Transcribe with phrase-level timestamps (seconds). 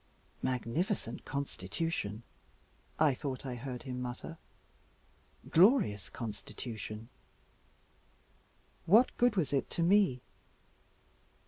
[0.41, 2.23] "Magnificent constitution,"
[2.97, 4.39] I thought I heard him mutter,
[5.47, 7.09] "glorious constitution."
[8.87, 10.23] What good was it to me?